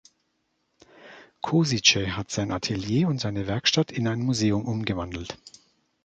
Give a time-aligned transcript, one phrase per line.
[1.41, 5.37] Kosice hat sein Atelier und seine Werkstatt in ein Museum umgewandelt.